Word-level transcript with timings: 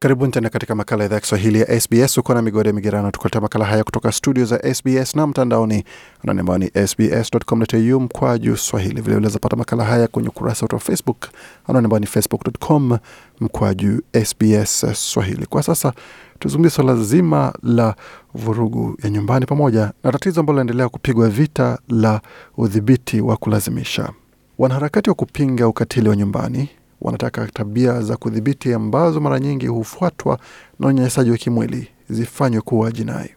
Karibuni 0.00 0.32
tena 0.32 0.48
katika 0.50 0.74
makala 0.74 1.02
ya 1.04 1.06
idhaa 1.06 1.14
ya 1.16 1.20
Kiswahili 1.20 1.60
ya 1.60 1.80
SBS. 1.80 2.18
Uko 2.18 2.34
na 2.34 2.42
migode 2.42 2.72
migerano, 2.72 3.10
tukuletea 3.10 3.40
makala 3.40 3.64
haya 3.64 3.84
kutoka 3.84 4.12
studio 4.12 4.44
za 4.44 4.74
SBS 4.74 5.14
na 5.16 5.26
mtandaoni 5.26 5.84
ambao 6.28 6.58
ni 6.58 6.66
sbs.com.au 6.86 8.00
mkwaju 8.00 8.56
swahili. 8.56 9.00
Vilevile 9.00 9.28
zapata 9.28 9.56
makala 9.56 9.84
haya 9.84 10.08
kwenye 10.08 10.28
ukurasa 10.28 10.64
wetu 10.66 10.76
wa 10.76 10.80
Facebook 10.80 11.28
ambao 11.66 11.98
ni 11.98 12.06
facebook.com 12.06 12.98
mkwaju 13.40 14.02
SBS 14.24 14.86
swahili. 14.94 15.46
Kwa 15.46 15.62
sasa 15.62 15.92
tuzungumzie 16.38 16.70
swala 16.70 16.96
zima 16.96 17.52
la 17.62 17.94
vurugu 18.34 18.96
ya 19.02 19.10
nyumbani 19.10 19.46
pamoja 19.46 19.92
na 20.04 20.12
tatizo 20.12 20.40
ambalo 20.40 20.58
linaendelea 20.58 20.88
kupigwa 20.88 21.28
vita 21.28 21.78
la 21.88 22.20
udhibiti 22.56 23.20
wa 23.20 23.36
kulazimisha. 23.36 24.10
Wanaharakati 24.58 25.10
wa 25.10 25.14
kupinga 25.14 25.68
ukatili 25.68 26.08
wa 26.08 26.16
nyumbani 26.16 26.68
wanataka 27.00 27.46
tabia 27.46 28.00
za 28.02 28.16
kudhibiti 28.16 28.74
ambazo 28.74 29.20
mara 29.20 29.40
nyingi 29.40 29.66
hufuatwa 29.66 30.38
na 30.80 30.86
unyanyasaji 30.88 31.30
wa 31.30 31.36
kimwili 31.36 31.88
zifanywe 32.10 32.60
kuwa 32.60 32.92
jinai. 32.92 33.30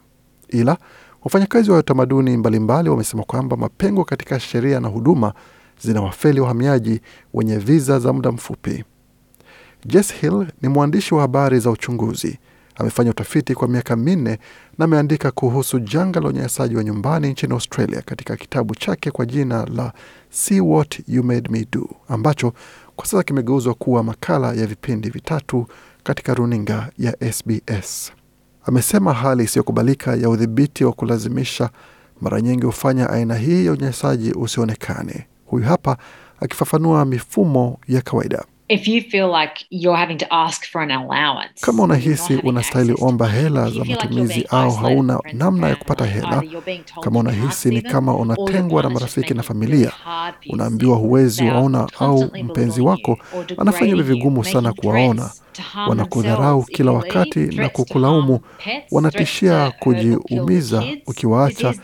Ila 0.48 0.76
wafanyakazi 1.24 1.70
wa 1.70 1.82
tamaduni 1.82 2.36
mbalimbali 2.36 2.88
wamesema 2.88 3.22
kwamba 3.22 3.56
mapengo 3.56 4.04
katika 4.04 4.40
sheria 4.40 4.80
na 4.80 4.88
huduma 4.88 5.34
zinawafeli 5.82 6.40
wahamiaji 6.40 7.00
wenye 7.34 7.56
viza 7.56 7.98
za 7.98 8.12
muda 8.12 8.32
mfupi. 8.32 8.84
Jess 9.86 10.14
Hill 10.14 10.46
ni 10.62 10.68
mwandishi 10.68 11.14
wa 11.14 11.20
habari 11.20 11.60
za 11.60 11.70
uchunguzi. 11.70 12.38
Amefanya 12.74 13.10
utafiti 13.10 13.54
kwa 13.54 13.68
miaka 13.68 13.96
minne 13.96 14.38
na 14.78 14.84
ameandika 14.84 15.30
kuhusu 15.30 15.80
janga 15.80 16.20
la 16.20 16.28
unyanyasaji 16.28 16.76
wa 16.76 16.84
nyumbani 16.84 17.28
nchini 17.30 17.52
Australia 17.52 18.02
katika 18.02 18.36
kitabu 18.36 18.74
chake 18.74 19.10
kwa 19.10 19.26
jina 19.26 19.66
la 19.66 19.92
See 20.30 20.60
What 20.60 21.00
You 21.08 21.22
Made 21.24 21.50
Me 21.50 21.66
Do 21.72 21.88
ambacho 22.08 22.52
kwa 22.96 23.06
sasa 23.06 23.22
kimegeuzwa 23.22 23.74
kuwa 23.74 24.02
makala 24.02 24.52
ya 24.52 24.66
vipindi 24.66 25.10
vitatu 25.10 25.66
katika 26.02 26.34
runinga 26.34 26.90
ya 26.98 27.32
SBS. 27.32 28.12
Amesema 28.64 29.12
hali 29.12 29.44
isiyokubalika 29.44 30.14
ya 30.14 30.28
udhibiti 30.30 30.84
wa 30.84 30.92
kulazimisha 30.92 31.70
mara 32.20 32.40
nyingi 32.40 32.66
hufanya 32.66 33.10
aina 33.10 33.34
hii 33.34 33.66
ya 33.66 33.72
unyanyasaji 33.72 34.32
usionekane. 34.32 35.26
Huyu 35.46 35.64
hapa 35.64 35.96
akifafanua 36.40 37.04
mifumo 37.04 37.78
ya 37.88 38.00
kawaida. 38.02 38.44
If 38.72 38.88
you 38.88 39.02
feel 39.02 39.28
like 39.40 39.66
you're 39.70 39.98
having 39.98 40.16
to 40.18 40.26
ask 40.34 40.64
for 40.66 40.80
an 40.82 40.90
allowance, 40.90 41.60
Kama 41.60 41.82
unahisi 41.82 42.34
unastahili 42.36 42.94
omba 43.00 43.28
hela 43.28 43.70
za 43.70 43.84
matumizi 43.84 44.34
like 44.34 44.48
au 44.50 44.70
hauna 44.74 45.20
namna 45.32 45.68
ya 45.68 45.76
kupata 45.76 46.04
hela, 46.06 46.42
kama 47.02 47.20
unahisi 47.20 47.68
ni 47.68 47.82
kama 47.82 48.16
unatengwa 48.16 48.82
na 48.82 48.90
marafiki 48.90 49.34
na 49.34 49.42
familia, 49.42 49.92
unaambiwa 50.48 50.96
huwezi 50.96 51.44
waona 51.44 51.88
au 51.98 52.30
mpenzi 52.44 52.80
wako. 52.80 53.18
anafanya 53.58 53.86
degrading 53.94 54.14
vigumu 54.14 54.44
sana 54.44 54.72
kuwaona, 54.72 55.30
wanakudharau 55.88 56.62
kila 56.62 56.92
wakati 56.92 57.38
na 57.40 57.68
kukulaumu, 57.68 58.40
wanatishia 58.90 59.70
kujiumiza 59.70 60.84
ukiwaacha, 61.06 61.74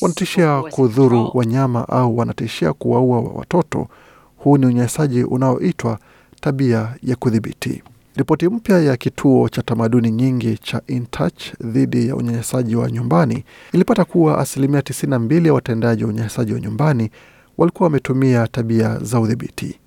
wanatishia 0.00 0.62
kudhuru 0.62 1.30
wanyama 1.34 1.88
au 1.88 2.18
wanatishia 2.18 2.72
kuwaua 2.72 3.20
watoto. 3.20 3.88
Huu 4.36 4.56
ni 4.58 4.66
unyanyasaji 4.66 5.24
unaoitwa 5.24 5.98
tabia 6.44 6.94
ya 7.02 7.16
kudhibiti. 7.16 7.82
Ripoti 8.16 8.48
mpya 8.48 8.80
ya 8.80 8.96
kituo 8.96 9.48
cha 9.48 9.62
tamaduni 9.62 10.10
nyingi 10.10 10.58
cha 10.58 10.82
InTouch 10.86 11.42
dhidi 11.60 12.08
ya 12.08 12.16
unyanyasaji 12.16 12.76
wa 12.76 12.90
nyumbani 12.90 13.44
ilipata 13.72 14.04
kuwa 14.04 14.38
asilimia 14.38 14.80
92 14.80 15.46
ya 15.46 15.54
watendaji 15.54 16.04
wa 16.04 16.10
unyanyasaji 16.10 16.52
wa 16.52 16.60
nyumbani 16.60 17.10
walikuwa 17.58 17.86
wametumia 17.86 18.46
tabia 18.48 18.98
za 18.98 19.20
udhibiti. 19.20 19.78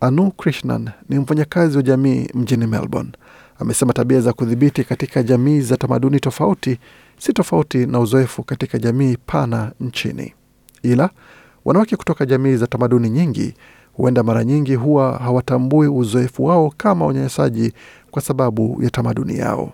Anu 0.00 0.30
Krishnan 0.30 0.90
ni 1.08 1.18
mfanyakazi 1.18 1.76
wa 1.76 1.82
jamii 1.82 2.28
mjini 2.34 2.66
Melbourne. 2.66 3.10
Amesema 3.58 3.92
tabia 3.92 4.20
za 4.20 4.32
kudhibiti 4.32 4.84
katika 4.84 5.22
jamii 5.22 5.60
za 5.60 5.76
tamaduni 5.76 6.20
tofauti 6.20 6.78
si 7.18 7.32
tofauti 7.32 7.86
na 7.86 8.00
uzoefu 8.00 8.42
katika 8.42 8.78
jamii 8.78 9.16
pana 9.26 9.72
nchini, 9.80 10.34
ila 10.82 11.10
wanawake 11.64 11.96
kutoka 11.96 12.26
jamii 12.26 12.56
za 12.56 12.66
tamaduni 12.66 13.10
nyingi 13.10 13.54
huenda 13.96 14.22
mara 14.22 14.44
nyingi 14.44 14.74
huwa 14.74 15.12
hawatambui 15.18 15.88
uzoefu 15.88 16.44
wao 16.44 16.72
kama 16.76 17.06
unyanyasaji 17.06 17.72
kwa 18.14 18.22
sababu 18.22 18.78
ya 18.82 18.90
tamaduni 18.90 19.38
yao. 19.38 19.72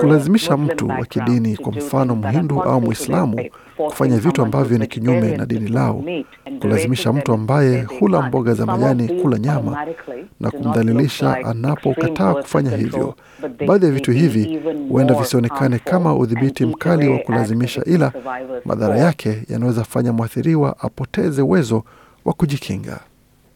Kulazimisha 0.00 0.56
mtu 0.56 0.88
wa 0.88 1.04
kidini, 1.06 1.56
kwa 1.56 1.72
mfano 1.72 2.16
Mhindu 2.16 2.62
au 2.62 2.80
Mwislamu, 2.80 3.44
kufanya 3.76 4.18
vitu 4.18 4.42
ambavyo 4.42 4.78
ni 4.78 4.86
kinyume 4.86 5.36
na 5.36 5.46
dini 5.46 5.68
lao, 5.70 6.04
kulazimisha 6.60 7.12
mtu 7.12 7.32
ambaye 7.32 7.82
hula 7.82 8.22
mboga 8.22 8.54
za 8.54 8.66
majani, 8.66 9.08
kula 9.22 9.38
nyama 9.38 9.86
na 10.40 10.50
kumdhalilisha 10.50 11.36
anapokataa 11.44 12.34
kufanya 12.34 12.76
hivyo. 12.76 13.14
Baadhi 13.66 13.86
ya 13.86 13.92
vitu 13.92 14.10
hivi 14.12 14.60
huenda 14.88 15.14
visionekane 15.14 15.78
kama 15.78 16.14
udhibiti 16.16 16.66
mkali 16.66 17.08
wa 17.08 17.18
kulazimisha, 17.18 17.84
ila 17.84 18.12
madhara 18.64 18.98
yake 18.98 19.42
yanaweza 19.48 19.84
fanya 19.84 20.12
mwathiriwa 20.12 20.76
apoteze 20.80 21.42
uwezo 21.42 21.84
wa 22.24 22.32
kujikinga. 22.32 23.00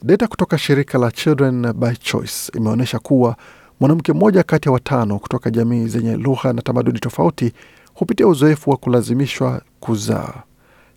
Data 0.02 0.26
kutoka 0.26 0.58
shirika 0.58 0.98
la 0.98 1.10
Children 1.10 1.72
by 1.72 1.94
Choice 2.00 2.52
imeonyesha 2.56 2.98
kuwa 2.98 3.36
mwanamke 3.80 4.12
mmoja 4.12 4.42
kati 4.42 4.68
ya 4.68 4.72
watano 4.72 5.18
kutoka 5.18 5.50
jamii 5.50 5.86
zenye 5.86 6.16
lugha 6.16 6.52
na 6.52 6.62
tamaduni 6.62 6.98
tofauti 6.98 7.52
hupitia 7.94 8.26
uzoefu 8.26 8.70
wa 8.70 8.76
kulazimishwa 8.76 9.62
kuzaa. 9.80 10.32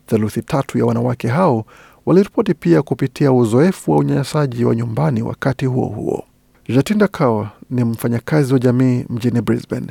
Theluthi 0.06 0.41
tatu 0.41 0.78
ya 0.78 0.86
wanawake 0.86 1.28
hao 1.28 1.66
waliripoti 2.06 2.53
pia 2.53 2.81
kupitia 2.81 3.31
uzoefu 3.31 3.91
wa 3.91 3.97
unyanyasaji 3.97 4.66
wa 4.66 4.75
nyumbani 4.75 5.22
wakati 5.22 5.66
huo 5.66 5.85
huo. 5.85 6.24
Jatinda 6.70 7.08
Kaur 7.08 7.47
ni 7.70 7.84
mfanyakazi 7.84 8.53
wa 8.53 8.59
jamii 8.59 9.06
mjini 9.09 9.41
Brisbane. 9.41 9.88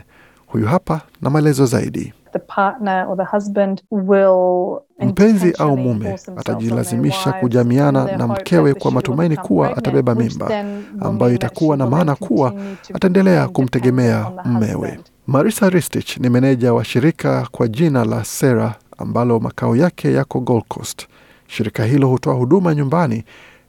Huyu 0.46 0.66
hapa 0.66 1.00
na 1.22 1.30
maelezo 1.30 1.66
zaidi. 1.66 2.12
The 2.32 2.38
partner 2.38 3.06
or 3.08 3.16
the 3.16 3.36
husband 3.36 3.82
will 3.90 4.80
Mpenzi 5.00 5.52
au 5.58 5.76
mume 5.76 6.18
atajilazimisha 6.36 7.32
kujamiana 7.32 8.16
na 8.16 8.28
mkewe 8.28 8.74
kwa 8.74 8.90
matumaini 8.90 9.36
kuwa 9.36 9.76
atabeba 9.76 10.14
mimba, 10.14 10.64
ambayo 11.00 11.34
itakuwa 11.34 11.76
na 11.76 11.86
maana 11.86 12.14
kuwa 12.14 12.52
ataendelea 12.94 13.48
kumtegemea 13.48 14.30
mmewe. 14.44 14.98
Marisa 15.26 15.70
Ristich 15.70 16.16
ni 16.18 16.28
meneja 16.28 16.74
wa 16.74 16.84
shirika 16.84 17.48
kwa 17.50 17.68
jina 17.68 18.04
la 18.04 18.24
Sera 18.24 18.74
ambalo 18.98 19.40
makao 19.40 19.76
yake 19.76 20.12
yako 20.12 20.40
Gold 20.40 20.64
Coast. 20.68 21.06
Shirika 21.46 21.84
hilo 21.84 22.08
hutoa 22.08 22.34
huduma 22.34 22.74
nyumbani 22.74 23.24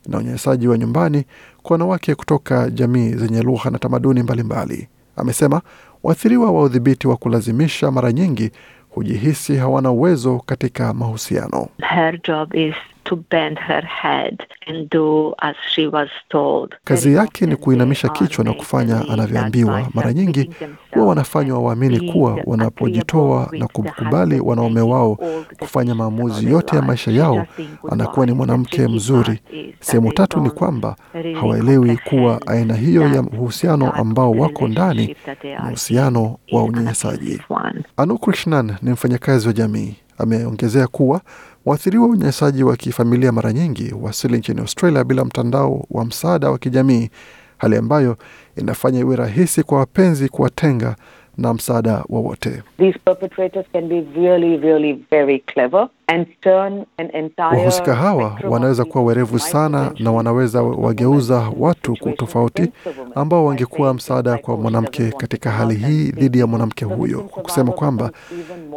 na 0.07 0.17
unyanyasaji 0.17 0.67
wa 0.67 0.77
nyumbani 0.77 1.23
kwa 1.63 1.73
wanawake 1.73 2.15
kutoka 2.15 2.69
jamii 2.69 3.09
zenye 3.13 3.41
lugha 3.41 3.69
na 3.69 3.79
tamaduni 3.79 4.23
mbalimbali. 4.23 4.87
Amesema 5.15 5.61
waathiriwa 6.03 6.51
wa 6.51 6.63
udhibiti 6.63 7.07
wa 7.07 7.17
kulazimisha 7.17 7.91
mara 7.91 8.11
nyingi 8.11 8.51
hujihisi 8.89 9.55
hawana 9.55 9.91
uwezo 9.91 10.41
katika 10.45 10.93
mahusiano. 10.93 11.67
her 11.89 12.19
job 12.27 12.55
is 12.55 12.75
to 13.03 13.15
bend 13.15 13.59
her 13.59 13.85
head 13.85 14.37
and 14.67 14.89
do 14.89 15.33
as 15.41 15.55
she 15.75 15.87
was 15.87 16.09
told. 16.29 16.75
Kazi 16.83 17.13
yake 17.13 17.45
ni 17.45 17.55
kuinamisha 17.55 18.09
kichwa 18.09 18.43
na 18.45 18.53
kufanya 18.53 19.09
anavyoambiwa. 19.09 19.87
Mara 19.93 20.13
nyingi 20.13 20.49
huwa 20.93 21.05
wanafanywa 21.07 21.59
waamini 21.59 22.11
kuwa 22.11 22.39
wanapojitoa 22.45 23.49
na 23.51 23.67
kumkubali 23.67 24.39
wanaume 24.39 24.81
wao 24.81 25.17
kufanya 25.59 25.95
maamuzi 25.95 26.51
yote 26.51 26.75
ya 26.75 26.81
maisha 26.81 27.11
yao, 27.11 27.45
anakuwa 27.91 28.25
ni 28.25 28.31
mwanamke 28.31 28.87
mzuri. 28.87 29.39
Sehemu 29.79 30.13
tatu 30.13 30.39
ni 30.39 30.49
kwamba 30.49 30.95
hawaelewi 31.41 31.97
kuwa 31.97 32.41
aina 32.47 32.73
hiyo 32.75 33.07
ya 33.07 33.21
uhusiano 33.21 33.91
ambao 33.91 34.31
wako 34.31 34.67
ndani 34.67 35.15
ni 35.43 35.55
uhusiano 35.67 36.37
wa 36.51 36.63
unyanyasaji. 36.63 37.33
abusive. 37.49 37.83
Anu 37.97 38.17
Krishnan 38.17 38.75
ni 38.81 38.91
mfanyakazi 38.91 39.47
wa 39.47 39.53
jamii. 39.53 39.95
Ameongezea 40.17 40.87
kuwa 40.87 41.21
waathiriwa 41.65 42.05
wa 42.07 42.13
unyanyasaji 42.13 42.63
wa 42.63 42.75
kifamilia 42.77 43.31
mara 43.31 43.53
nyingi 43.53 43.89
huwasili 43.89 44.37
nchini 44.37 44.61
Australia 44.61 45.03
bila 45.03 45.25
mtandao 45.25 45.85
wa 45.89 46.05
msaada 46.05 46.49
wa 46.51 46.57
kijamii, 46.57 47.09
hali 47.57 47.75
ambayo 47.77 48.17
inafanya 48.55 48.99
iwe 48.99 49.15
rahisi 49.15 49.63
kwa 49.63 49.77
wapenzi 49.77 50.29
kuwatenga 50.29 50.95
na 51.37 51.53
msaada 51.53 52.03
wowote. 52.09 52.63
These 52.77 52.99
perpetrators 53.05 53.65
can 53.73 53.87
be 53.87 54.03
really, 54.15 54.57
really 54.57 54.93
very 55.11 55.39
clever 55.39 55.89
and 56.07 56.27
turn 56.41 56.85
an 56.97 57.09
entire 57.13 57.57
Wahusika 57.59 57.95
hawa 57.95 58.39
wanaweza 58.49 58.85
kuwa 58.85 59.03
werevu 59.03 59.39
sana 59.39 59.91
na 59.99 60.11
wanaweza 60.11 60.63
wageuza 60.63 61.51
watu 61.59 61.91
situation 61.91 62.17
tofauti 62.17 62.71
ambao 63.15 63.45
wangekuwa 63.45 63.93
msaada 63.93 64.29
kwa 64.29 64.37
like, 64.37 64.51
"Oh, 64.51 64.55
she 64.55 64.61
mwanamke 64.61 65.11
katika 65.11 65.51
hali 65.51 65.75
hii 65.75 66.11
dhidi 66.11 66.39
ya 66.39 66.47
mwanamke 66.47 66.85
huyo, 66.85 67.19
kwa 67.19 67.43
kusema 67.43 67.71
kwamba 67.71 68.11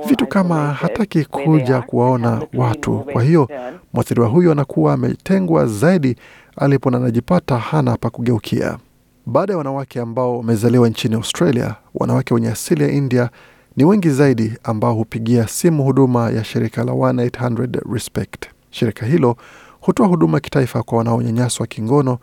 vitu 0.08 0.26
kama 0.26 0.72
hataki 0.72 1.24
kuja 1.24 1.82
kuwaona 1.82 2.42
watu. 2.54 2.98
Kwa 3.12 3.22
hiyo 3.22 3.48
mwathiriwa 3.92 4.28
huyo 4.28 4.52
anakuwa 4.52 4.92
ametengwa 4.92 5.66
zaidi 5.66 6.16
alipo 6.56 6.90
na 6.90 6.96
anajipata 6.96 7.56
hana 7.58 7.96
pa 7.96 8.10
kugeukia. 8.10 8.78
Baada 9.28 9.52
ya 9.52 9.58
wanawake 9.58 10.00
ambao 10.00 10.36
wamezaliwa 10.36 10.88
nchini 10.88 11.14
Australia, 11.14 11.74
wanawake 11.94 12.34
wenye 12.34 12.48
asili 12.48 12.82
ya 12.82 12.90
India 12.90 13.30
ni 13.76 13.84
wengi 13.84 14.10
zaidi 14.10 14.52
ambao 14.64 14.94
hupigia 14.94 15.48
simu 15.48 15.84
huduma 15.84 16.30
ya 16.30 16.44
shirika 16.44 16.84
la 16.84 16.92
1800 16.92 17.92
Respect. 17.92 18.46
Shirika 18.70 19.06
hilo 19.06 19.36
hutoa 19.80 20.06
huduma 20.06 20.40
kitaifa 20.40 20.82
kwa 20.82 20.98
wanaonyanyaswa 20.98 21.66
kingono 21.66 22.18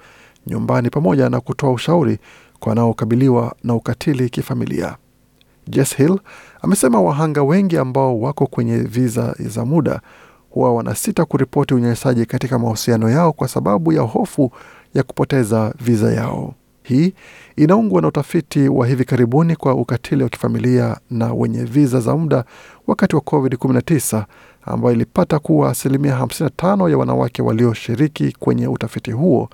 nyumbani 0.47 0.89
pamoja 0.89 1.29
na 1.29 1.39
kutoa 1.41 1.71
ushauri 1.71 2.17
kwa 2.59 2.69
wanaokabiliwa 2.69 3.55
na 3.63 3.75
ukatili 3.75 4.29
kifamilia. 4.29 4.95
Jess 5.67 5.95
Hill 5.95 6.19
amesema 6.61 7.01
wahanga 7.01 7.43
wengi 7.43 7.77
ambao 7.77 8.19
wako 8.19 8.47
kwenye 8.47 8.77
viza 8.77 9.35
za 9.39 9.65
muda 9.65 10.01
huwa 10.49 10.73
wanasita 10.73 11.25
kuripoti 11.25 11.73
unyanyasaji 11.73 12.25
katika 12.25 12.59
mahusiano 12.59 13.09
yao 13.09 13.33
kwa 13.33 13.47
sababu 13.47 13.93
ya 13.93 14.01
hofu 14.01 14.51
ya 14.93 15.03
kupoteza 15.03 15.73
viza 15.79 16.13
yao. 16.13 16.53
Hii 16.83 17.13
inaungwa 17.55 18.01
na 18.01 18.07
utafiti 18.07 18.67
wa 18.69 18.87
hivi 18.87 19.05
karibuni 19.05 19.55
kwa 19.55 19.73
ukatili 19.75 20.23
wa 20.23 20.29
kifamilia 20.29 20.97
na 21.09 21.33
wenye 21.33 21.63
viza 21.63 21.99
za 21.99 22.17
muda 22.17 22.43
wakati 22.87 23.15
wa 23.15 23.21
COVID-19 23.21 24.23
ambayo 24.65 24.95
ilipata 24.95 25.39
kuwa 25.39 25.69
asilimia 25.69 26.19
55 26.19 26.89
ya 26.91 26.97
wanawake 26.97 27.41
walioshiriki 27.41 28.35
kwenye 28.39 28.67
utafiti 28.67 29.11
huo 29.11 29.49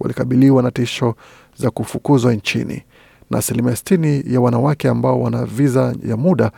walikabiliwa 0.00 0.62
na 0.62 0.70
tisho 0.70 1.14
za 1.56 1.70
kufukuzwa 1.70 2.34
nchini 2.34 2.82
na 3.30 3.38
asilimia 3.38 3.72
60 3.72 4.32
ya 4.32 4.40
wanawake 4.40 4.88
ambao 4.88 5.20
wana 5.20 5.44
viza 5.44 5.94
ya 6.08 6.16
muda 6.16 6.50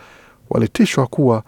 walitishwa 0.50 1.06
kuwa 1.06 1.42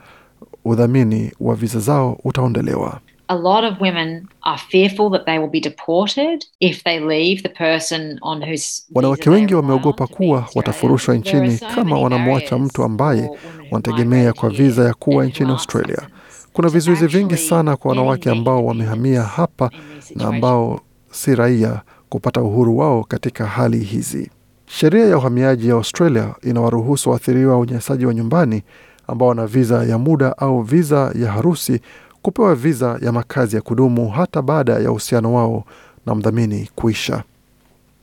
udhamini 0.64 1.32
wa 1.40 1.54
viza 1.54 1.80
zao 1.80 2.18
utaondolewa. 2.24 3.00
A 3.30 3.34
lot 3.36 3.64
of 3.66 3.80
women 3.80 4.28
are 4.42 4.58
fearful 4.70 5.10
that 5.10 5.26
they 5.26 5.38
will 5.38 5.50
be 5.50 5.60
deported 5.60 6.44
if 6.60 6.82
they 6.84 6.98
leave 7.00 7.42
the 7.42 7.48
person 7.48 8.18
on 8.22 8.42
whose 8.42 8.82
Wanawake 8.94 9.30
wengi 9.30 9.54
wameogopa 9.54 10.06
kuwa 10.06 10.48
watafurushwa 10.54 11.14
nchini 11.14 11.58
kama 11.74 11.98
wanamwacha 12.00 12.58
mtu 12.58 12.82
ambaye 12.84 13.30
wanategemea 13.70 14.32
kwa 14.32 14.50
viza 14.50 14.84
ya 14.84 14.94
kuwa 14.94 15.26
nchini 15.26 15.50
Australia. 15.50 16.08
Kuna 16.52 16.68
vizuizi 16.68 17.06
vingi 17.06 17.36
sana 17.36 17.76
kwa 17.76 17.88
wanawake 17.88 18.30
ambao 18.30 18.64
wamehamia 18.66 19.22
hapa 19.22 19.70
na 20.16 20.28
ambao 20.28 20.80
si 21.10 21.34
raia 21.34 21.82
kupata 22.08 22.42
uhuru 22.42 22.78
wao 22.78 23.04
katika 23.04 23.46
hali 23.46 23.78
hizi. 23.78 24.30
Sheria 24.66 25.06
ya 25.06 25.18
uhamiaji 25.18 25.68
ya 25.68 25.74
Australia 25.74 26.34
inawaruhusu 26.42 27.10
waathiriwa 27.10 27.52
wa 27.54 27.58
unyanyasaji 27.60 28.06
wa 28.06 28.14
nyumbani 28.14 28.62
ambao 29.06 29.28
wana 29.28 29.46
viza 29.46 29.84
ya 29.84 29.98
muda 29.98 30.38
au 30.38 30.62
viza 30.62 31.12
ya 31.22 31.32
harusi 31.32 31.80
kupewa 32.28 32.54
viza 32.54 32.98
ya 33.02 33.12
makazi 33.12 33.56
ya 33.56 33.62
kudumu 33.62 34.10
hata 34.10 34.42
baada 34.42 34.72
ya 34.72 34.90
uhusiano 34.90 35.34
wao 35.34 35.64
na 36.06 36.14
mdhamini 36.14 36.68
kuisha. 36.76 37.22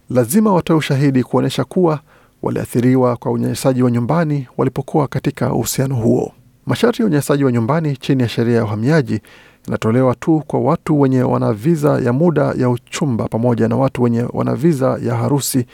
Lazima 0.10 0.54
watoe 0.54 0.76
ushahidi 0.78 1.24
kuonyesha 1.24 1.64
kuwa 1.64 2.00
waliathiriwa 2.42 3.16
kwa 3.18 3.32
unyanyasaji 3.32 3.84
wa 3.84 3.92
nyumbani 3.92 4.48
walipokuwa 4.58 5.08
katika 5.08 5.54
uhusiano 5.54 5.96
huo. 5.96 6.32
Masharti 6.66 7.02
ya 7.02 7.06
unyanyasaji 7.06 7.44
wa 7.44 7.52
nyumbani 7.52 7.98
chini 7.98 8.22
ya 8.24 8.30
sheria 8.30 8.56
ya 8.58 8.64
uhamiaji 8.64 9.20
inatolewa 9.68 10.16
tu 10.16 10.44
kwa 10.48 10.60
watu 10.60 11.02
wenye 11.02 11.22
wana 11.24 11.54
viza 11.54 12.00
ya 12.00 12.14
muda 12.14 12.54
ya 12.58 12.70
uchumba 12.70 13.28
pamoja 13.28 13.68
na 13.68 13.76
watu 13.76 14.04
wenye 14.04 14.26
wana 14.34 14.56
viza 14.56 15.00
ya 15.04 15.16
harusi. 15.16 15.66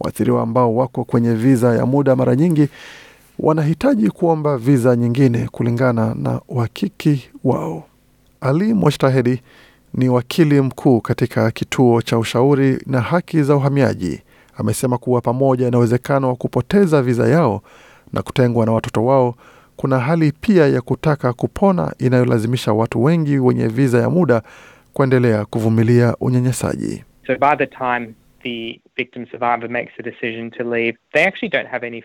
Waathiriwa 0.00 0.42
ambao 0.42 0.76
wako 0.76 1.04
kwenye 1.04 1.34
viza 1.34 1.74
ya 1.74 1.86
muda 1.86 2.16
mara 2.16 2.36
nyingi 2.36 2.68
wanahitaji 3.38 4.10
kuomba 4.10 4.58
viza 4.58 4.96
nyingine 4.96 5.48
kulingana 5.52 6.14
na 6.14 6.40
uhakiki 6.48 7.30
wao. 7.44 7.84
Ali 8.46 8.74
Moshtahedi 8.74 9.40
ni 9.94 10.08
wakili 10.08 10.60
mkuu 10.60 11.00
katika 11.00 11.50
kituo 11.50 12.02
cha 12.02 12.18
ushauri 12.18 12.78
na 12.86 13.00
haki 13.00 13.42
za 13.42 13.56
uhamiaji. 13.56 14.22
Amesema 14.56 14.98
kuwa 14.98 15.20
pamoja 15.20 15.70
na 15.70 15.78
uwezekano 15.78 16.28
wa 16.28 16.34
kupoteza 16.36 17.02
viza 17.02 17.28
yao 17.28 17.62
na 18.12 18.22
kutengwa 18.22 18.66
na 18.66 18.72
watoto 18.72 19.04
wao, 19.04 19.34
kuna 19.76 19.98
hali 19.98 20.32
pia 20.32 20.66
ya 20.66 20.80
kutaka 20.80 21.32
kupona 21.32 21.94
inayolazimisha 21.98 22.72
watu 22.72 23.04
wengi 23.04 23.38
wenye 23.38 23.66
viza 23.68 23.98
ya 23.98 24.10
muda 24.10 24.42
kuendelea 24.92 25.44
kuvumilia 25.44 26.16
unyanyasaji. 26.20 27.04
So 27.26 27.32
by 27.38 27.56
the 27.58 27.66
time 27.66 28.14
the 28.42 28.80
victim 28.96 29.26
survivor 29.30 29.70
makes 29.70 29.92
a 29.98 30.02
decision 30.02 30.50
to 30.50 30.64
leave, 30.74 30.98
they 31.12 31.24
actually 31.24 31.50
don't 31.50 31.68
have 31.68 31.86
any. 31.86 32.04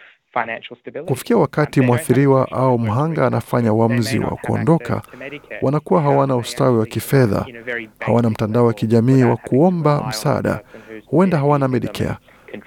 Kufikia 1.06 1.38
wakati 1.38 1.82
mwathiriwa 1.82 2.52
au 2.52 2.80
mhanga 2.80 3.28
anafanya 3.28 3.74
uamuzi 3.74 4.20
wa 4.20 4.30
kuondoka, 4.30 5.02
wanakuwa 5.62 6.02
hawana 6.02 6.36
ustawi 6.36 6.78
wa 6.78 6.86
kifedha, 6.86 7.46
hawana 8.00 8.30
mtandao 8.30 8.66
wa 8.66 8.74
kijamii 8.74 9.24
wa 9.24 9.38
kuomba 9.38 10.06
msaada, 10.10 10.60
huenda 11.06 11.38
hawana 11.38 11.68
Medicare, 11.68 12.16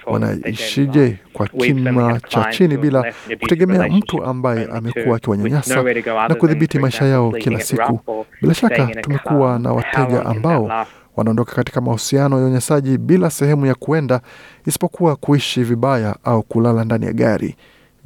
wanaishije 0.05 1.17
kwa 1.33 1.47
kima 1.47 2.19
cha 2.27 2.43
chini 2.51 2.77
bila 2.77 3.13
kutegemea 3.39 3.87
mtu 3.89 4.23
ambaye 4.23 4.65
amekuwa 4.65 5.17
akiwanyanyasa 5.17 5.83
na 6.29 6.35
kudhibiti 6.35 6.79
maisha 6.79 7.05
yao 7.05 7.31
kila 7.31 7.59
siku. 7.61 8.25
Bila 8.41 8.53
shaka 8.53 8.87
tumekuwa 8.87 9.59
na 9.59 9.73
wateja 9.73 10.25
ambao? 10.25 10.85
Wanaondoka 11.15 11.55
katika 11.55 11.81
mahusiano 11.81 12.35
ya 12.37 12.41
unyanyasaji 12.43 12.97
bila 12.97 13.29
sehemu 13.31 13.65
ya 13.65 13.75
kuenda 13.75 14.21
isipokuwa 14.65 15.15
kuishi 15.15 15.63
vibaya 15.63 16.15
au 16.23 16.43
kulala 16.43 16.83
ndani 16.83 17.05
ya 17.05 17.13
gari. 17.13 17.55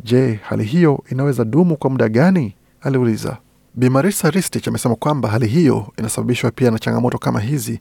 Je, 0.03 0.39
hali 0.43 0.63
hiyo 0.63 1.03
inaweza 1.11 1.45
dumu 1.45 1.77
kwa 1.77 1.89
muda 1.89 2.09
gani? 2.09 2.55
aliuliza. 2.81 3.37
Bi 3.75 3.89
Marisa 3.89 4.29
Ristich 4.29 4.67
amesema 4.67 4.95
kwamba 4.95 5.29
hali 5.29 5.47
hiyo 5.47 5.87
inasababishwa 5.97 6.51
pia 6.51 6.71
na 6.71 6.79
changamoto 6.79 7.17
kama 7.17 7.39
hizi. 7.39 7.79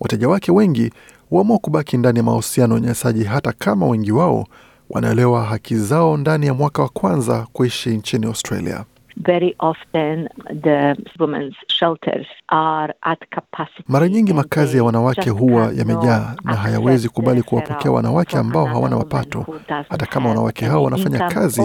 Wateja 0.00 0.28
wake 0.28 0.52
wengi 0.52 0.92
huamua 1.30 1.58
kubaki 1.58 1.96
ndani 1.96 2.18
ya 2.18 2.22
mahusiano 2.24 2.74
ya 2.74 2.78
unyanyasaji 2.78 3.24
hata 3.24 3.52
kama 3.52 3.86
wengi 3.86 4.12
wao 4.12 4.46
wanaelewa 4.90 5.44
haki 5.44 5.76
zao 5.76 6.16
ndani 6.16 6.46
ya 6.46 6.54
mwaka 6.54 6.82
wa 6.82 6.88
kwanza 6.88 7.46
kuishi 7.52 7.90
nchini 7.90 8.26
Australia. 8.26 8.84
Very 9.16 9.54
often 9.58 10.28
the 10.62 10.96
women's 11.18 11.54
shelters 11.68 12.26
are 12.48 12.94
at 13.02 13.18
capacity. 13.30 13.84
Mara 13.88 14.08
nyingi 14.08 14.32
makazi 14.32 14.76
ya 14.76 14.84
wanawake 14.84 15.30
huwa 15.30 15.72
yamejaa 15.76 16.34
na 16.44 16.54
hayawezi 16.54 17.08
kubali 17.08 17.42
kuwapokea 17.42 17.90
wanawake 17.90 18.36
ambao 18.36 18.64
hawana 18.64 18.96
mapato. 18.96 19.46
Hata 19.88 20.06
kama 20.06 20.28
wanawake 20.28 20.64
hao 20.64 20.82
wanafanya 20.82 21.28
kazi 21.28 21.62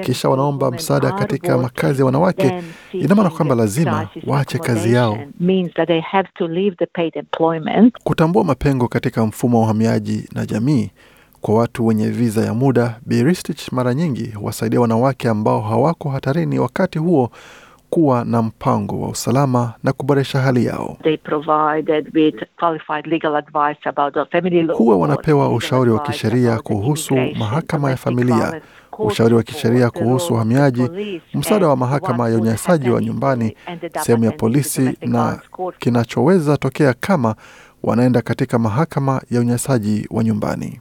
kisha 0.00 0.28
wanaomba 0.28 0.70
msaada 0.70 1.12
katika 1.12 1.58
makazi 1.58 1.98
ya 2.00 2.06
wanawake, 2.06 2.62
ina 2.92 3.14
maana 3.14 3.30
kwamba 3.30 3.54
lazima 3.54 4.08
waache 4.26 4.58
kazi 4.58 4.92
yao. 4.94 5.12
accommodation 5.12 5.34
means 5.40 5.72
that 5.74 5.88
they 5.88 6.00
have 6.00 6.28
to 6.38 6.48
leave 6.48 6.76
the 6.76 6.86
paid 6.86 7.16
employment 7.16 7.94
Kutambua 8.04 8.44
mapengo 8.44 8.88
katika 8.88 9.26
mfumo 9.26 9.58
wa 9.58 9.64
uhamiaji 9.64 10.28
na 10.32 10.46
jamii 10.46 10.90
kwa 11.44 11.54
watu 11.54 11.86
wenye 11.86 12.08
viza 12.10 12.44
ya 12.44 12.54
muda, 12.54 13.00
Biristich 13.06 13.72
mara 13.72 13.94
nyingi 13.94 14.26
huwasaidia 14.30 14.80
wanawake 14.80 15.28
ambao 15.28 15.60
hawako 15.60 16.08
hatarini 16.10 16.58
wakati 16.58 16.98
huo 16.98 17.30
kuwa 17.90 18.24
na 18.24 18.42
mpango 18.42 19.00
wa 19.00 19.08
usalama 19.08 19.72
na 19.82 19.92
kuboresha 19.92 20.40
hali 20.40 20.64
yao. 20.66 20.96
they 21.02 21.16
provided 21.16 22.16
with 22.16 22.34
qualified 22.58 23.06
legal 23.06 23.36
advice 23.36 23.88
about 23.88 24.14
the 24.14 24.24
family 24.24 24.62
law 24.62 24.76
Huwa 24.76 24.96
wanapewa 24.96 25.54
ushauri 25.54 25.90
wa 25.90 25.98
kisheria 26.00 26.58
kuhusu 26.58 27.14
mahakama 27.38 27.90
ya 27.90 27.96
familia, 27.96 28.60
ushauri 28.98 29.34
wa 29.34 29.42
kisheria 29.42 29.90
kuhusu 29.90 30.34
uhamiaji, 30.34 31.20
msaada 31.34 31.68
wa 31.68 31.76
mahakama 31.76 32.28
ya 32.28 32.36
unyanyasaji 32.36 32.90
wa 32.90 33.00
nyumbani, 33.00 33.56
sehemu 34.02 34.24
ya 34.24 34.32
polisi 34.32 34.98
na 35.00 35.40
kinachoweza 35.78 36.56
tokea 36.56 36.94
kama 37.00 37.34
wanaenda 37.82 38.22
katika 38.22 38.58
mahakama 38.58 39.12
ya 39.30 39.40
unyanyasaji 39.40 40.06
wa 40.10 40.24
nyumbani. 40.24 40.80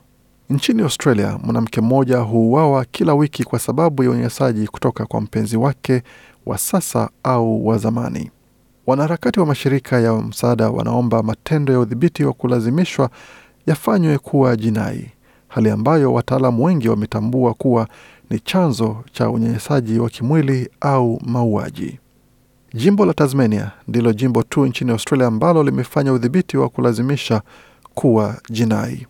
Nchini 0.49 0.81
Australia, 0.81 1.39
mwanamke 1.43 1.81
mmoja 1.81 2.17
huuawa 2.17 2.85
kila 2.85 3.13
wiki 3.13 3.43
kwa 3.43 3.59
sababu 3.59 4.03
ya 4.03 4.09
unyanyasaji 4.09 4.67
kutoka 4.67 5.05
kwa 5.05 5.21
mpenzi 5.21 5.57
wake 5.57 6.03
wa 6.45 6.57
sasa 6.57 7.09
au 7.23 7.67
wa 7.67 7.77
zamani. 7.77 8.31
Wanaharakati 8.87 9.39
wa 9.39 9.45
mashirika 9.45 9.99
ya 9.99 10.13
msaada 10.13 10.69
wanaomba 10.69 11.23
matendo 11.23 11.73
ya 11.73 11.79
udhibiti 11.79 12.23
wa 12.23 12.33
kulazimishwa 12.33 13.09
yafanywe 13.67 14.17
kuwa 14.17 14.55
jinai, 14.55 15.11
hali 15.47 15.69
ambayo 15.69 16.13
wataalamu 16.13 16.63
wengi 16.65 16.89
wametambua 16.89 17.53
kuwa 17.53 17.87
ni 18.29 18.39
chanzo 18.39 18.97
cha 19.11 19.29
unyanyasaji 19.29 19.99
wa 19.99 20.09
kimwili 20.09 20.69
au 20.81 21.21
mauaji. 21.25 21.99
Jimbo 22.73 23.05
la 23.05 23.13
Tasmania 23.13 23.71
ndilo 23.87 24.13
jimbo 24.13 24.43
tu 24.43 24.65
nchini 24.65 24.91
Australia 24.91 25.27
ambalo 25.27 25.63
limefanya 25.63 26.13
udhibiti 26.13 26.57
wa 26.57 26.69
kulazimisha 26.69 27.41
kuwa 27.93 28.35
jinai. 28.49 29.07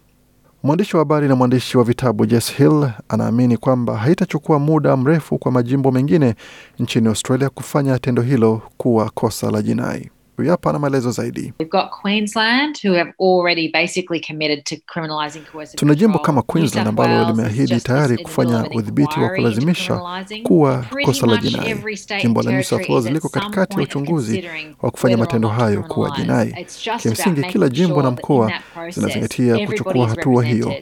Mwandishi 0.63 0.95
wa 0.95 0.99
habari 0.99 1.27
na 1.27 1.35
mwandishi 1.35 1.77
wa 1.77 1.83
vitabu 1.83 2.25
Jess 2.25 2.53
Hill 2.55 2.89
anaamini 3.09 3.57
kwamba 3.57 3.97
haitachukua 3.97 4.59
muda 4.59 4.97
mrefu 4.97 5.37
kwa 5.37 5.51
majimbo 5.51 5.91
mengine 5.91 6.35
nchini 6.79 7.07
Australia 7.07 7.49
kufanya 7.49 7.99
tendo 7.99 8.21
hilo 8.21 8.61
kuwa 8.77 9.09
kosa 9.09 9.51
la 9.51 9.61
jinai. 9.61 10.09
Huyu 10.37 10.49
hapa 10.51 10.73
na 10.73 10.79
maelezo 10.79 11.11
zaidi. 11.11 11.53
We've 11.59 11.71
got 11.71 11.89
Queensland 12.01 12.75
who 12.85 12.93
have 12.95 13.13
already 13.21 13.71
basically 13.71 14.21
committed 14.27 14.63
to 14.63 14.75
criminalising 14.93 15.41
coercive 15.51 15.77
Tuna 15.77 15.95
jimbo 15.95 16.19
kama 16.19 16.41
Queensland 16.41 16.87
ambalo 16.87 17.25
limeahidi 17.31 17.81
tayari 17.81 18.17
kufanya 18.17 18.69
udhibiti 18.75 19.19
wa 19.19 19.29
kulazimisha 19.29 20.01
kuwa 20.43 20.85
kosa 21.05 21.27
la 21.27 21.37
jinai. 21.37 21.75
Jimbo 22.21 22.41
la 22.41 22.51
New 22.51 22.63
South 22.63 22.89
Wales 22.89 23.05
liko 23.05 23.29
katikati 23.29 23.75
ya 23.77 23.81
uchunguzi 23.83 24.45
wa 24.81 24.91
kufanya 24.91 25.17
matendo 25.17 25.47
hayo 25.47 25.83
kuwa 25.83 26.09
jinai. 26.11 26.65
Kimsingi, 27.01 27.41
kila 27.43 27.69
jimbo 27.69 28.01
na 28.01 28.11
mkoa 28.11 28.51
zinazingatia 28.89 29.67
kuchukua 29.67 30.07
hatua 30.09 30.43
hiyo. 30.43 30.73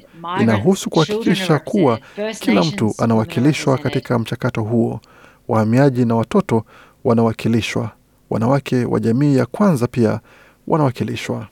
Inahusu 0.42 0.90
kuhakikisha 0.90 1.60
kuwa 1.60 2.00
kila 2.40 2.64
mtu 2.64 2.96
anawakilishwa 2.98 3.78
katika 3.78 4.20
mchakato 4.20 4.62
huo. 4.64 5.00
Wahamiaji 5.48 6.06
na 6.06 6.16
watoto 6.16 6.66
wanawakilishwa. 7.04 7.92
Wanawake 8.32 8.86
wa 8.86 9.00
jamii 9.00 9.36
ya 9.36 9.46
kwanza 9.46 9.88
pia 9.88 10.20
wanawakilishwa. 10.68 11.48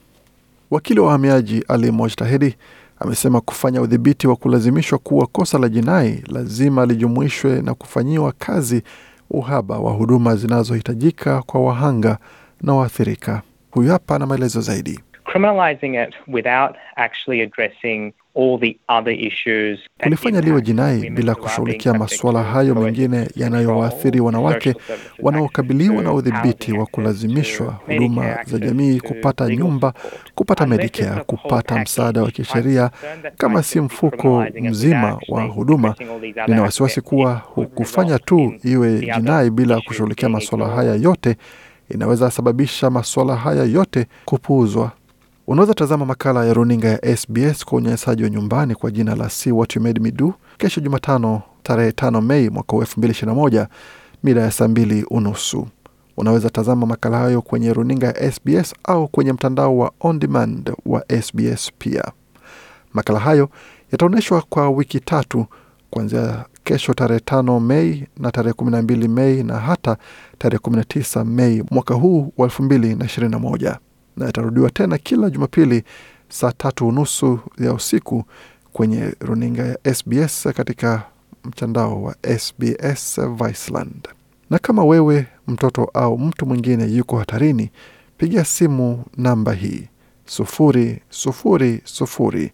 Wakili 0.70 1.00
wa 1.00 1.06
wahamiaji 1.06 1.64
Ali 1.68 1.90
Mojtahedi 1.90 2.56
amesema 2.98 3.40
kufanya 3.40 3.82
udhibiti 3.82 4.26
wa 4.26 4.36
kulazimishwa 4.36 4.98
kuwa 4.98 5.26
kosa 5.26 5.58
la 5.58 5.68
jinai 5.68 6.24
lazima 6.28 6.86
lijumuishwe 6.86 7.62
na 7.62 7.74
kufanyiwa 7.74 8.32
kazi 8.38 8.82
uhaba 9.30 9.78
wa 9.78 9.92
huduma 9.92 10.36
zinazohitajika 10.36 11.42
kwa 11.42 11.60
wahanga 11.60 12.18
na 12.62 12.74
waathirika. 12.74 13.42
Huyu 13.70 13.90
hapa 13.90 14.18
na 14.18 14.26
maelezo 14.26 14.60
zaidi. 14.60 15.00
Criminalising 15.32 15.94
it 16.08 16.14
without 16.26 16.76
actually 16.96 17.40
addressing 17.42 18.12
all 18.34 18.58
the 18.58 18.76
other 18.88 19.12
issues 19.12 19.78
Kulifanya 20.02 20.40
liwe 20.40 20.60
jinai 20.62 21.10
bila 21.10 21.34
kushughulikia 21.34 21.94
masuala 21.94 22.42
hayo 22.42 22.74
mengine 22.74 23.28
yanayowaathiri 23.36 24.20
wanawake 24.20 24.74
wanaokabiliwa 25.22 26.02
na 26.02 26.12
udhibiti 26.12 26.72
wa 26.72 26.86
kulazimishwa, 26.86 27.66
huduma 27.86 28.38
za 28.44 28.58
jamii, 28.58 29.00
kupata 29.00 29.48
nyumba, 29.48 29.92
kupata 30.34 30.66
Medicare, 30.66 31.24
kupata 31.24 31.78
msaada 31.78 32.22
wa 32.22 32.30
kisheria, 32.30 32.90
kama 33.36 33.62
si 33.62 33.80
mfuko 33.80 34.44
mzima 34.60 35.18
wa 35.28 35.42
huduma. 35.42 35.94
Nina 36.48 36.62
wasiwasi 36.62 37.00
kuwa 37.00 37.34
hukufanya 37.34 37.74
kufanya 37.74 38.18
tu 38.18 38.54
iwe 38.64 39.00
jinai 39.00 39.50
bila 39.50 39.80
kushughulikia 39.80 40.28
masuala 40.28 40.66
haya 40.68 40.94
yote, 40.94 41.36
inaweza 41.90 42.30
sababisha 42.30 42.90
masuala 42.90 43.36
haya 43.36 43.64
yote 43.64 44.06
kupuuzwa. 44.24 44.92
Unaweza 45.50 45.74
tazama 45.74 46.06
makala 46.06 46.44
ya 46.44 46.54
runinga 46.54 46.88
ya 46.88 47.16
SBS 47.16 47.64
kwa 47.64 47.78
unyanyasaji 47.78 48.22
wa 48.22 48.30
nyumbani 48.30 48.74
kwa 48.74 48.90
jina 48.90 49.14
la 49.14 49.30
See 49.30 49.52
What 49.52 49.76
You 49.76 49.82
Made 49.82 50.00
Me 50.00 50.10
Do 50.10 50.34
kesho 50.58 50.80
Jumatano 50.80 51.42
tarehe 51.62 51.90
5 51.90 52.20
Mei 52.20 52.50
mwaka 52.50 52.76
wa 52.76 52.84
2021 52.84 53.66
mida 54.22 54.40
ya 54.40 54.50
saa 54.50 54.68
mbili 54.68 55.04
unusu. 55.10 55.66
Unaweza 56.16 56.50
tazama 56.50 56.86
makala 56.86 57.18
hayo 57.18 57.42
kwenye 57.42 57.72
runinga 57.72 58.06
ya 58.06 58.32
SBS 58.32 58.74
au 58.84 59.08
kwenye 59.08 59.32
mtandao 59.32 59.78
wa 59.78 59.92
on 60.00 60.18
demand 60.18 60.72
wa 60.86 61.04
SBS 61.22 61.72
pia. 61.78 62.04
Makala 62.92 63.18
hayo 63.18 63.48
yataonyeshwa 63.92 64.42
kwa 64.42 64.70
wiki 64.70 65.00
tatu 65.00 65.46
kuanzia 65.90 66.44
kesho 66.64 66.94
tarehe 66.94 67.20
5 67.20 67.60
Mei 67.60 68.06
na 68.16 68.30
tarehe 68.32 68.52
kumi 68.52 68.70
na 68.70 68.82
mbili 68.82 69.08
Mei 69.08 69.42
na 69.42 69.58
hata 69.58 69.96
tarehe 70.38 70.58
kumi 70.58 70.76
na 70.76 70.84
tisa 70.84 71.24
Mei 71.24 71.64
mwaka 71.70 71.94
huu 71.94 72.32
wa 72.36 72.44
elfu 72.44 72.62
mbili 72.62 72.94
na 74.20 74.26
yatarudiwa 74.26 74.70
tena 74.70 74.98
kila 74.98 75.30
Jumapili 75.30 75.82
saa 76.28 76.52
tatu 76.52 76.88
unusu 76.88 77.38
ya 77.58 77.72
usiku 77.72 78.24
kwenye 78.72 79.14
runinga 79.20 79.62
ya 79.66 79.94
SBS 79.94 80.48
katika 80.56 81.02
mtandao 81.44 82.02
wa 82.02 82.14
SBS 82.38 83.20
Viceland. 83.44 84.08
Na 84.50 84.58
kama 84.58 84.84
wewe, 84.84 85.26
mtoto 85.48 85.90
au 85.94 86.18
mtu 86.18 86.46
mwingine 86.46 86.84
yuko 86.84 87.18
hatarini, 87.18 87.70
piga 88.18 88.44
simu 88.44 89.04
namba 89.16 89.52
hii 89.52 89.88
sufuri 90.26 91.02
sufuri 91.10 91.80
sufuri 91.84 92.52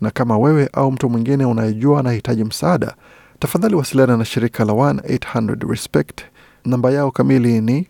na 0.00 0.10
kama 0.10 0.38
wewe 0.38 0.68
au 0.72 0.92
mtu 0.92 1.10
mwingine 1.10 1.44
unayejua 1.44 2.00
anahitaji 2.00 2.44
msaada, 2.44 2.94
tafadhali 3.38 3.74
wasiliana 3.74 4.16
na 4.16 4.24
shirika 4.24 4.64
la 4.64 4.72
1800 4.72 5.70
Respect. 5.70 6.20
Namba 6.64 6.90
yao 6.90 7.10
kamili 7.10 7.60
ni 7.60 7.88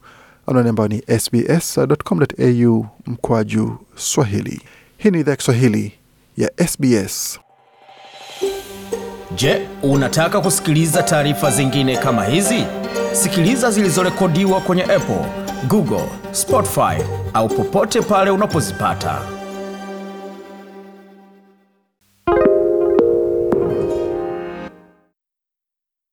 anwani 0.47 0.69
ambayo 0.69 0.89
ni 0.89 1.19
sbs.com.au 1.19 2.85
mkwaju 3.05 3.77
Swahili. 3.95 4.61
Hii 4.97 5.11
ni 5.11 5.19
idhaa 5.19 5.31
ya 5.31 5.37
Kiswahili 5.37 5.93
ya 6.37 6.51
SBS. 6.67 7.39
Je, 9.35 9.67
unataka 9.83 10.41
kusikiliza 10.41 11.03
taarifa 11.03 11.51
zingine 11.51 11.97
kama 11.97 12.25
hizi? 12.25 12.63
Sikiliza 13.13 13.71
zilizorekodiwa 13.71 14.61
kwenye 14.61 14.83
Apple, 14.83 15.25
Google, 15.67 16.09
Spotify 16.31 17.03
au 17.33 17.47
popote 17.47 18.01
pale 18.01 18.31
unapozipata. 18.31 19.40